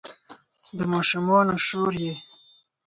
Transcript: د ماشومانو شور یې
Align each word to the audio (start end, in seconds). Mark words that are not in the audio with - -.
د 0.77 0.79
ماشومانو 0.93 1.53
شور 1.65 1.91
یې 2.03 2.13